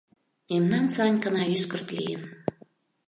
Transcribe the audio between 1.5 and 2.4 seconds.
ӱскырт лийын.